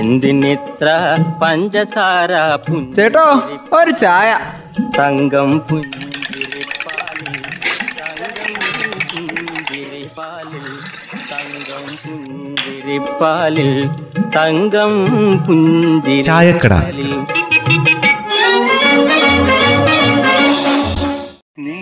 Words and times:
എന്തിനിത്ര 0.00 0.88
പഞ്ചസാര 1.42 2.32
ചേട്ടോ 2.96 3.24
ഒരു 3.78 3.90
ചായ. 3.90 4.30
തങ്കം 4.98 5.50
പുഞ്ചിരിപ്പാലിൽ 5.68 7.36
തങ്കം 11.30 11.86
പുഞ്ചിരിപ്പാലിൽ 12.04 13.72
തങ്കം. 14.36 14.92
പുഞ്ചിരിപ്പാലിൽ. 15.46 17.12
നീ 21.66 21.80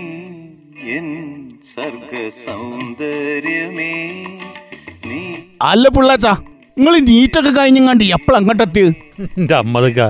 എൻ 0.97 1.09
സർഗ 1.75 2.13
സൗന്ദര്യമേ 2.45 3.93
നീ 5.09 5.21
അല്ല 5.63 5.89
പിള്ളാച്ചാ. 5.89 6.35
നിങ്ങൾ 6.77 6.95
നീറ്റൊക്കെ 7.09 7.52
കഴിഞ്ഞങ്ങാണ്ട് 7.59 8.05
എപ്പോഴങ്ങോട്ടെത്തി 8.16 8.82
എന്റെ 9.38 9.55
അമ്മതൊക്കെ 9.62 10.06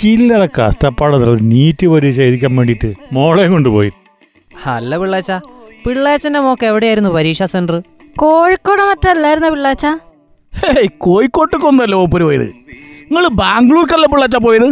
ചില്ലറ 0.00 0.42
കഷ്ടപ്പാടത്ര 0.58 1.28
ഒരു 1.36 1.44
നീറ്റ് 1.52 1.86
പരീക്ഷ 1.92 2.20
എഴുതിക്കാൻ 2.26 2.52
വേണ്ടിയിട്ട് 2.58 2.90
മോളെ 3.16 3.44
കൊണ്ടുപോയി. 3.54 3.90
അല്ല 4.74 4.96
പിള്ളാച്ച 5.02 5.32
പിള്ളാച്ചന്റെ 5.84 6.40
മോക്ക് 6.46 6.64
എവിടെയായിരുന്നു 6.70 7.10
പരീക്ഷാ 7.16 7.46
സെന്റർ? 7.54 7.76
കോഴിക്കോട് 8.22 8.82
മറ്റല്ലായിരുന്ന 8.90 9.48
പിള്ളാച്ച? 9.54 9.86
ഹേയ് 10.52 10.90
കോഴിക്കോട്ടേക്കൊന്നല്ല 11.06 11.94
ഓപ്പര് 12.04 12.24
പോയത്. 12.28 12.48
നിങ്ങൾ 13.10 13.26
ബാംഗ്ലൂർക്കല്ല 13.42 14.06
പിള്ളാച്ച 14.12 14.38
പോയത്? 14.46 14.68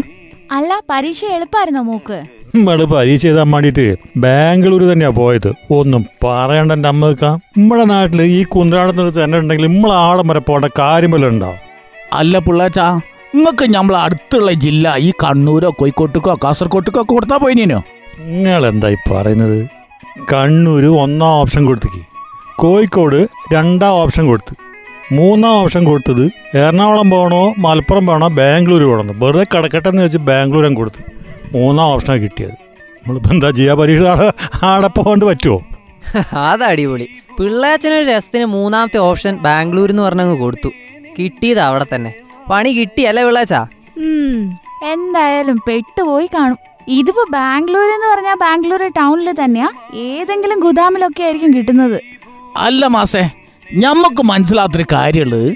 അല്ല 0.57 0.81
പരീക്ഷ 0.93 1.25
എളുപ്പമായിരുന്നോ 1.37 1.83
മൂക്ക്? 1.91 2.19
നമ്മൾ 2.55 2.81
പരീക്ഷ 2.91 3.25
എഴുതാൻ 3.29 3.49
വേണ്ടിയിട്ട് 3.53 3.85
ബാംഗ്ലൂർ 4.23 4.83
തന്നെയാ 4.91 5.09
പോയത്. 5.19 5.49
ഒന്നും 5.77 6.03
പറയണ്ട 6.25 6.73
എന്റെ 6.77 6.89
അമ്മക്ക 6.89 7.25
നമ്മുടെ 7.59 7.85
നാട്ടിൽ 7.91 8.21
ഈ 8.35 8.41
കുന്ത്രാടത്തിന് 8.55 9.13
തന്നെ 9.17 9.39
ഉണ്ടെങ്കിൽ 9.43 9.67
നമ്മളെ 9.67 9.95
ആടം 10.03 10.29
വരെ 10.31 10.43
പോകേണ്ട 10.49 10.69
കാര്യമല്ല 10.79 11.27
ഉണ്ടാവും 11.33 11.59
അല്ല 12.19 12.39
പിള്ളാച്ചാ 12.47 12.87
നിങ്ങൾക്ക് 13.37 13.67
നമ്മളെ 13.77 13.99
അടുത്തുള്ള 14.07 14.51
ജില്ല 14.65 14.95
ഈ 15.07 15.09
കണ്ണൂരോ 15.23 15.71
കോഴിക്കോട്ടുക്കോ 15.81 16.35
കാസർകോട്ടുക്കോ 16.45 17.01
ഒക്കെ 17.05 17.15
പോയി 17.15 17.39
പോയിനോ 17.45 17.81
നിങ്ങൾ 18.35 18.63
എന്തായി 18.67 18.99
പറയുന്നത്? 19.11 19.59
കണ്ണൂര് 20.33 20.91
ഒന്നാം 21.05 21.33
ഓപ്ഷൻ 21.41 21.65
കൊടുത്തേക്ക്. 21.71 22.03
കോഴിക്കോട് 22.63 23.21
രണ്ടാം 23.55 23.95
ഓപ്ഷൻ 24.03 24.27
കൊടുത്ത്. 24.27 24.55
മൂന്നാം 25.13 25.55
ഓപ്ഷൻ 25.63 25.83
കൊടുത്തത് 25.91 26.25
എറണാകുളം 26.61 27.11
പോകണോ 27.15 27.43
മലപ്പുറം 27.67 28.07
പോകണോ 28.07 28.29
ബാംഗ്ലൂർ 28.39 28.85
പോകണമെന്ന് 28.91 29.17
വെറുതെ 29.25 29.47
കിടക്കട്ടെ 29.55 29.89
എന്ന് 29.89 30.05
വെച്ച് 30.07 30.21
ബാംഗ്ലൂരും 30.31 30.75
കൊടുത്ത്. 30.75 31.03
മൂന്നാം 31.55 31.87
ഓപ്ഷനാണ് 31.87 32.23
കിട്ടിയത്. 32.23 32.55
നമ്മളിപ്പോൾ 32.99 33.35
എന്താ 33.35 33.51
ചെയ്യുക 33.51 33.75
പരീക്ഷ 33.75 34.03
ആടെ 34.03 34.33
ആടെ 34.67 34.89
പോകാണ്ട് 34.89 35.25
പറ്റുമോ 35.25 35.61
അത് 36.49 36.65
അടിപൊളി. 36.65 37.07
പിള്ളേച്ചനൊരു 37.39 38.05
രസത്തിന് 38.05 38.45
മൂന്നാമത്തെ 38.45 38.99
ഓപ്ഷൻ 38.99 39.37
ബാംഗ്ലൂർ 39.37 39.91
എന്ന് 39.91 40.03
പറഞ്ഞങ്ങ് 40.03 40.37
കൊടുത്തു. 40.39 40.71
കിട്ടിയത് 41.19 41.61
അവിടെ 41.61 41.87
തന്നെ. 41.95 42.13
പണി 42.51 42.71
കിട്ടിയല്ലേ 42.71 43.23
പിള്ളേച്ചാ? 43.25 43.61
ഉം, 43.99 44.37
എന്തായാലും 44.93 45.59
പെട്ടുപോയി 45.69 46.27
കാണും. 46.27 46.59
ഇതിപ്പോ 46.89 47.25
ബാംഗ്ലൂർ 47.31 47.89
എന്ന് 47.95 48.07
പറഞ്ഞാൽ 48.15 48.35
ബാംഗ്ലൂർ 48.35 48.83
ടൗണിൽ 48.97 49.33
തന്നെയാ. 49.45 49.69
ഏതെങ്കിലും 49.95 50.61
ഗുദാമിലൊക്കെ 50.61 51.23
ആയിരിക്കും 51.23 51.55
കിട്ടുന്നത്. 51.55 51.99
അല്ല 52.57 52.87
മാസേ 52.87 53.31
ഞമ്മക്ക് 53.75 54.23
മനസ്സിലാത്തൊരു 54.23 54.85
കാര്യമുള്ളത് 54.93 55.49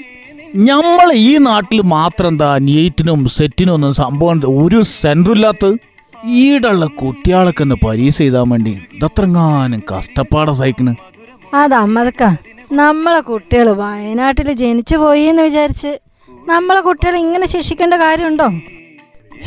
നമ്മൾ 0.57 1.13
ഈ 1.13 1.37
നാട്ടിൽ 1.37 1.81
മാത്രം 1.83 2.29
എന്താ 2.29 2.59
നീറ്റിനും 2.59 3.29
സെറ്റിനും 3.29 3.73
ഒന്നും 3.73 3.95
സംഭവം 3.95 4.65
ഒരു 4.65 4.83
സെന്ററും 4.83 5.33
ഇല്ലാത്ത 5.33 5.77
ഈടുള്ള 6.27 6.87
കുട്ടികളൊക്കെ 6.87 7.63
ഒന്ന് 7.63 7.75
പരീക്ഷ 7.75 8.19
ചെയ്താൻ 8.19 8.49
വേണ്ടി 8.49 8.71
ഇതത്രങ്ങാനും 8.95 9.83
കഷ്ടപ്പാട 9.99 10.51
സഹിക്കണ്. 10.51 10.95
അത് 11.55 11.75
അമ്മതക്ക 11.75 12.37
നമ്മളെ 12.73 13.21
കുട്ടികൾ 13.21 13.71
വയനാട്ടിൽ 13.71 14.53
ജനിച്ചു 14.53 14.97
പോയി 14.97 15.23
എന്ന് 15.23 15.43
വിചാരിച്ച് 15.43 16.01
നമ്മളെ 16.49 16.81
കുട്ടികൾ 16.81 17.17
ഇങ്ങനെ 17.17 17.47
ശിക്ഷിക്കേണ്ട 17.47 17.95
കാര്യമുണ്ടോ? 17.95 18.49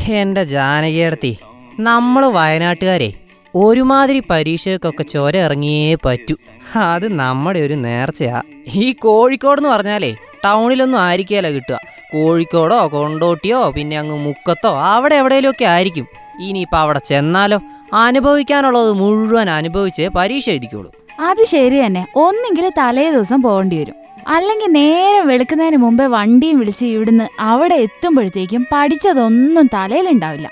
എന്റെ 0.07 0.43
ജാനകിയടത്തി 0.43 1.37
നമ്മൾ 1.79 2.25
വയനാട്ടുകാരെ 2.25 3.13
ഒരുമാതിരി 3.55 4.23
പരീക്ഷയ്ക്കൊക്കെ 4.29 5.03
ചോര 5.03 5.37
ഇറങ്ങിയേ 5.37 5.95
പറ്റൂ. 5.95 6.35
അത് 6.75 7.13
നമ്മുടെ 7.13 7.59
ഒരു 7.59 7.73
നേർച്ചയാ. 7.73 8.41
ഈ 8.73 8.91
കോഴിക്കോട് 8.91 9.59
എന്ന് 9.59 9.69
പറഞ്ഞാലേ 9.69 10.15
ടൗണിലൊന്നും 10.43 10.99
ആയിരിക്കുകയല്ല 10.99 11.49
കിട്ടുക 11.49 11.77
കോഴിക്കോടോ 12.13 12.79
കൊണ്ടോട്ടിയോ 12.87 13.61
പിന്നെ 13.69 13.97
അങ്ങ് 13.97 14.17
മുക്കത്തോ 14.25 14.71
അവിടെ 14.87 15.15
എവിടെയെങ്കിലുമൊക്കെ 15.15 15.65
ആയിരിക്കും 15.65 16.07
ഇനിയിപ്പോൾ 16.41 16.79
അവിടെ 16.79 17.01
ചെന്നാലോ 17.05 17.59
അനുഭവിക്കാനുള്ളത് 18.01 18.91
മുഴുവൻ 18.93 19.49
അനുഭവിച്ച് 19.51 20.05
പരീക്ഷ 20.15 20.49
എഴുതിക്കോളൂ 20.49 20.89
അത് 21.21 21.41
ശരി 21.45 21.79
തന്നെ 21.81 22.03
ഒന്നെങ്കിൽ 22.17 22.67
തലേ 22.77 23.03
ദിവസം 23.11 23.39
പോകേണ്ടി 23.41 23.77
വരും 23.79 23.97
അല്ലെങ്കിൽ 24.27 24.69
നേരെ 24.71 25.19
വെളുക്കുന്നതിന് 25.21 25.77
മുമ്പേ 25.77 26.05
വണ്ടിയും 26.07 26.57
വിളിച്ച് 26.59 26.85
ഇവിടുന്ന് 26.85 27.25
അവിടെ 27.43 27.75
എത്തുമ്പോഴത്തേക്കും 27.75 28.63
പഠിച്ചതൊന്നും 28.71 29.67
തലയിലുണ്ടാവില്ല 29.73 30.47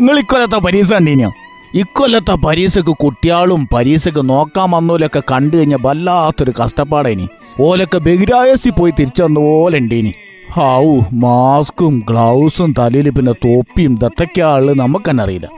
നിങ്ങൾ 0.00 0.16
ഇക്കൊല്ലത്തെ 0.18 0.58
പരീക്ഷ 0.58 0.92
കണ്ടീനോ 0.92 1.28
ഇക്കൊല്ലത്തെ 1.74 2.34
പരീക്ഷക്ക് 2.44 2.94
കുട്ടികളും 3.00 3.62
പരീക്ഷക്ക് 3.72 4.22
നോക്കാൻ 4.28 4.68
വന്നോലൊക്കെ 4.70 5.22
കണ്ടു 5.30 5.54
കഴിഞ്ഞാൽ 5.56 5.80
വല്ലാത്തൊരു 5.84 6.52
കഷ്ടപ്പാടേനി 6.60 7.26
ഓലൊക്കെ 7.60 7.98
ബഹിരായസി 7.98 8.70
പോയി 8.70 8.92
തിരിച്ചു 9.00 9.22
വന്ന 9.22 9.38
പോലെ 9.38 9.78
ഉണ്ടീനി. 9.78 10.12
ഹാവു 10.52 11.04
മാസ്കും 11.12 12.04
ഗ്ലൗസും 12.08 12.74
തലയിൽ 12.78 13.10
പിന്നെ 13.10 13.32
തോപ്പിയും 13.32 13.94
ദത്തക്കാൾ 13.94 14.74
നമുക്കെന്നറിയില്ല 14.74 15.48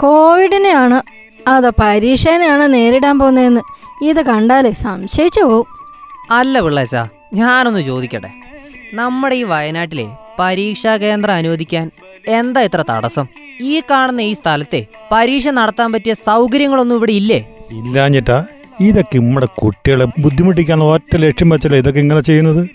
കോവിഡിനെയാണ് 0.00 1.02
അതോ 1.48 1.72
പരീക്ഷേനെയാണ് 1.80 2.74
നേരിടാൻ 2.74 3.18
പോകുന്നതെന്ന് 3.18 3.60
ഇത് 4.04 4.22
കണ്ടാലേ 4.22 4.70
സംശയിച്ചു 4.70 5.40
പോവും. 5.40 5.66
അല്ല 6.30 6.60
പിള്ളേച്ചാ 6.60 7.08
ഞാനൊന്ന് 7.34 7.80
ചോദിക്കട്ടെ. 7.80 8.28
നമ്മുടെ 8.94 9.34
ഈ 9.34 9.42
വയനാട്ടിലെ 9.42 10.06
പരീക്ഷാ 10.38 10.96
കേന്ദ്രം 10.96 11.34
അനുവദിക്കാൻ 11.34 11.90
എന്താ 12.28 12.60
ഇത്ര 12.60 12.84
തടസ്സം? 12.90 13.26
ഈ 13.60 13.82
കാണുന്ന 13.90 14.20
ഈ 14.20 14.32
സ്ഥലത്തെ 14.32 14.86
പരീക്ഷ 15.12 15.48
നടത്താൻ 15.48 15.92
പറ്റിയ 15.92 16.14
സൗകര്യങ്ങളൊന്നും 16.14 16.96
ഇവിടെ 16.96 17.12
ഇല്ലേ? 17.12 17.44
ഇല്ലാഞ്ഞിട്ടാ 17.72 18.44
ഇതൊക്കെ 18.86 19.18
നമ്മുടെ 19.18 19.46
കുട്ടികളെ 19.46 20.06
ബുദ്ധിമുട്ടിക്കാൻ 20.18 20.82
ഒറ്റ 20.82 21.16
ലക്ഷ്യം 21.16 21.48
വെച്ചല്ലേ 21.48 21.78
ഇതൊക്കെ 21.78 22.00
ഇങ്ങനെ 22.00 22.20
ചെയ്യുന്നത്? 22.20 22.68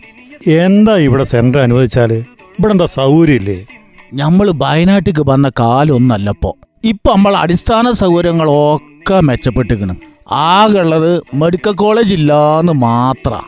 എന്താ 0.48 0.98
ഇവിടെ 0.98 1.24
സെന്റർ 1.24 1.60
അനുവദിച്ചാൽ 1.60 2.12
ഇവിടെ 2.58 2.72
എന്താ 2.72 2.86
സൗകര്യമില്ലേ? 2.86 3.66
നമ്മൾ 4.14 4.52
വയനാട്ടിക്ക് 4.64 5.24
വന്ന 5.30 5.52
കാലൊന്നല്ലപ്പോ. 5.60 6.52
ഇപ്പൊ 6.84 7.12
നമ്മൾ 7.14 7.36
അടിസ്ഥാന 7.36 7.92
സൗകര്യങ്ങളൊക്കെ 7.92 9.20
മെച്ചപ്പെട്ടിരിക്കണം. 9.20 9.98
ആകെ 10.32 10.80
ഉള്ളത് 10.80 11.22
മെഡിക്കൽ 11.34 11.72
കോളേജ് 11.72 12.14
ഇല്ലാന്ന് 12.14 12.74
മാത്ര. 12.74 13.40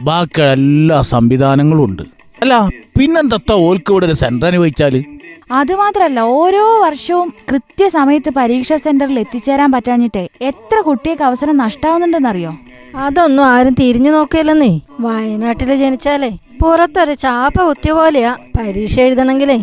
ബാക്കിയുള്ള 0.00 0.52
എല്ലാ 0.52 1.02
സംവിധാനങ്ങളും 1.02 1.84
ഉണ്ട്. 1.84 2.02
അല്ല 2.42 2.68
പിന്നെന്താ 2.98 3.38
ഓൽക്ക് 3.52 3.90
ഇവിടെ 3.92 4.06
ഒരു 4.06 4.12
സെന്റർ 4.12 4.46
അനുവദിച്ചാൽ? 4.46 5.04
അതുമാത്രല്ല 5.50 6.20
ഓരോ 6.20 6.80
വർഷവും 6.84 7.28
കൃത്യസമയത്ത് 7.50 8.30
പരീക്ഷാ 8.30 8.76
സെന്ററിൽ 8.76 9.18
എത്തിച്ചേരാൻ 9.18 9.72
പറ്റാഞ്ഞിട്ടേ 9.72 10.28
എത്ര 10.40 10.80
കുട്ടികൾക്ക് 10.80 11.22
അവസരം 11.22 11.56
നഷ്ടാവുന്നുണ്ടെന്നറിയോ? 11.56 12.52
അതൊന്നും 12.96 13.44
ആരും 13.44 13.74
തിരിഞ്ഞു 13.74 14.10
നോക്കില്ലെന്നേ 14.10 14.72
വയനാട്ടിൽ 15.00 15.76
ജനിച്ചാലേ 15.82 16.30
പുറത്തൊരു 16.60 17.12
ചാപ്പ 17.12 17.62
കുത്തിയ 17.68 17.92
പോലെയാ 17.92 18.36
പരീക്ഷ 18.58 19.00
എഴുതണമെങ്കിലേ. 19.00 19.58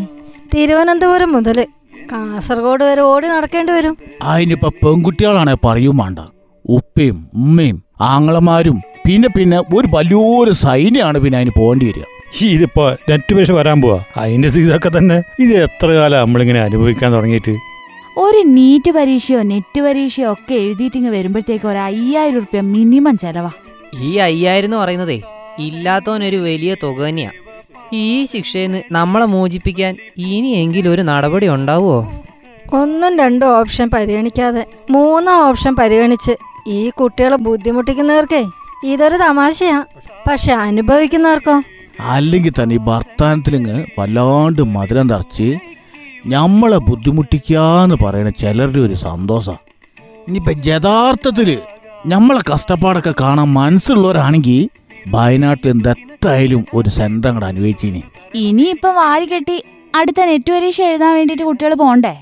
തിരുവനന്തപുരം 0.53 1.31
മുതൽ 1.31 1.57
കാസർഗോഡ് 2.11 2.83
വരെ 2.83 3.01
ഓടി 3.01 3.27
നടക്കേണ്ടി 3.27 3.73
വരും. 3.73 3.97
അതിനിപ്പോ 4.21 4.69
പെൺകുട്ടികളാണെ 4.83 5.55
പറയും 5.65 5.97
വേണ്ട. 5.97 6.19
ഉപ്പയും 6.65 7.29
ഉമ്മയും 7.33 7.83
ആങ്ങളമാരും 8.01 8.81
പിന്നെ 9.05 9.29
പിന്നെ 9.37 9.57
ഒരു 9.77 9.87
വലിയൊരു 9.95 10.51
സൈന്യമാണ് 10.51 11.17
പിന്നെ 11.23 11.37
അതിന് 11.39 11.51
പോകേണ്ടി 11.57 11.85
വരിക. 11.89 12.05
ഇതിപ്പോ 12.43 12.95
നെറ്റ് 13.09 13.35
പരീക്ഷ 13.35 13.51
വരാൻ 13.51 13.81
പോവാ. 13.81 14.03
അതിന്റെ 14.17 14.47
ഇതൊക്കെ 14.47 14.91
തന്നെ 14.97 15.21
ഇത് 15.39 15.63
എത്ര 15.63 15.87
കാലം 15.87 16.19
നമ്മളിങ്ങനെ 16.19 16.61
അനുഭവിക്കാൻ 16.61 17.13
തുടങ്ങിയിട്ട്? 17.13 17.57
ഒരു 18.17 18.37
നീറ്റ് 18.37 18.91
പരീക്ഷയോ 18.91 19.41
നെറ്റ് 19.41 19.81
പരീക്ഷയോ 19.81 20.31
ഒക്കെ 20.31 20.53
എഴുതിയിട്ട് 20.53 20.97
ഇങ്ങ് 20.97 21.11
വരുമ്പോഴത്തേക്ക് 21.11 21.65
ഒരു 21.65 21.77
അയ്യായിരം 21.77 22.35
റുപ്യ 22.35 22.61
മിനിമം 22.61 23.17
ചെലവാ. 23.17 23.51
ഈ 24.01 24.17
അയ്യായിരം 24.17 24.65
എന്ന് 24.65 24.77
പറയുന്നതേ 24.77 25.21
ഇല്ലാത്തവനൊരു 25.59 26.37
വലിയ 26.37 26.75
തുക 26.83 27.01
തന്നെയാ. 27.01 27.31
ഈ 27.93 28.25
ശിക്ഷയിൽ 28.25 28.65
നിന്ന് 28.65 28.81
നമ്മളെ 28.91 29.25
മോചിപ്പിക്കാൻ 29.25 29.95
ഇനിയെങ്കിലും 30.17 30.93
ഒരു 30.93 31.01
നടപടി 31.01 31.47
ഉണ്ടാവുമോ 31.47 32.11
ഒന്നും 32.73 33.19
രണ്ടും 33.19 33.57
ഓപ്ഷൻ 33.57 33.89
പരിഗണിക്കാതെ 33.89 34.65
മൂന്നാം 34.89 35.47
ഓപ്ഷൻ 35.47 35.75
പരിഗണിച്ച് 35.75 36.31
ഈ 36.67 36.89
കുട്ടികളെ 36.89 37.35
ബുദ്ധിമുട്ടിക്കുന്നവർക്കേ 37.35 38.45
ഇതൊരു 38.83 39.17
തമാശയാ. 39.17 39.85
പക്ഷെ 40.31 40.53
അനുഭവിക്കുന്നവർക്കോ? 40.53 41.61
അല്ലെങ്കിൽ 41.99 42.51
തന്നെ 42.51 42.75
ഈ 42.75 42.77
ഭർത്താനത്തിലിങ്ങ് 42.77 43.85
വല്ലാണ്ട് 43.99 44.61
മധുരം 44.61 45.09
തറച്ച് 45.09 45.57
നമ്മളെ 46.25 46.77
ബുദ്ധിമുട്ടിക്കാന്ന് 46.77 47.95
പറയണ 48.05 48.29
ചിലരുടെ 48.29 48.79
ഒരു 48.79 48.93
സന്തോഷം. 48.93 49.57
ഇനിയിപ്പോൾ 50.27 50.55
യഥാർത്ഥത്തിൽ 50.65 51.57
നമ്മളെ 52.05 52.53
കഷ്ടപ്പാടൊക്കെ 52.53 53.13
കാണാൻ 53.21 53.53
മനസ്സുള്ളവരാണെങ്കിൽ 53.53 54.69
വയനാട്ടിൽ 55.07 55.69
എന്തായാലും 55.69 56.65
ഒരു 56.73 56.89
സെന്റർ 56.89 57.29
അങ്ങോട്ട് 57.29 57.47
അനുഭവിച്ചിനി. 57.47 58.03
ഇനിയിപ്പം 58.35 58.95
വാരി 58.95 59.25
കെട്ടി 59.25 59.63
അടുത്ത 59.95 60.25
നെറ്റ് 60.25 60.51
പരീക്ഷ 60.51 60.81
എഴുതാൻ 60.81 61.15
വേണ്ടിയിട്ട് 61.15 61.43
കുട്ടികൾ 61.43 61.73
പോണ്ടേ? 61.73 62.15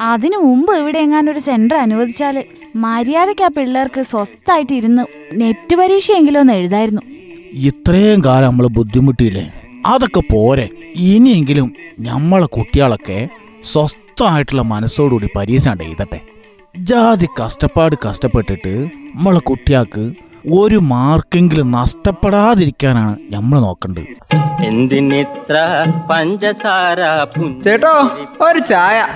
അതിനു 0.00 0.36
മുമ്പ് 0.36 0.76
ഇവിടെ 0.78 0.98
എങ്ങാനും 0.98 1.32
ഒരു 1.32 1.38
സെന്റർ 1.38 1.76
അനുവദിച്ചാൽ 1.76 2.44
മര്യാദയ്ക്ക് 2.76 3.42
ആ 3.42 3.48
പിള്ളേർക്ക് 3.48 4.02
സ്വസ്ഥായിട്ട് 4.02 4.72
ഇരുന്ന് 4.72 5.02
നെറ്റ് 5.32 5.76
പരീക്ഷയെങ്കിലും 5.76 6.40
ഒന്ന് 6.40 6.52
എഴുതായിരുന്നു. 6.52 7.02
ഇത്രയും 7.54 8.24
കാലം 8.24 8.48
നമ്മൾ 8.48 8.66
ബുദ്ധിമുട്ടിയില്ലേ? 8.66 9.52
അതൊക്കെ 9.86 10.22
പോരെ. 10.32 10.68
ഇനിയെങ്കിലും 10.96 11.74
നമ്മളെ 12.00 12.46
കുട്ടികളൊക്കെ 12.46 13.28
സ്വസ്ഥമായിട്ടുള്ള 13.64 14.62
മനസ്സോടുകൂടി 14.62 15.28
പരീക്ഷ 15.36 15.68
എഴുതട്ടെ. 15.68 16.20
ജാതി 16.76 17.28
കഷ്ടപ്പാട് 17.40 17.96
കഷ്ടപ്പെട്ടിട്ട് 18.10 18.88
നമ്മളെ 19.14 19.40
കുട്ടികൾക്ക് 19.40 20.12
ഒരു 20.52 20.76
മാർക്കെങ്കിലും 20.76 21.70
നഷ്ടപ്പെടാതിരിക്കാനാണ് 21.70 23.16
നമ്മൾ 23.30 23.60
നോക്കേണ്ടത്. 23.60 24.06
എന്തിനിത്ര 24.64 25.84
പഞ്ചസാര 26.10 27.24
ചേട്ടോ 27.64 28.10
ഒരു 28.40 28.58
ചായ. 28.58 29.06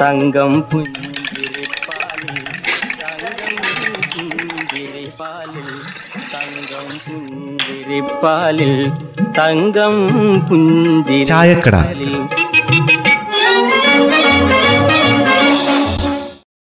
തങ്കം 0.00 0.60
പുഞ്ചിരിപ്പാലിൽ 0.60 1.15
ചായക്കട. 11.24 11.76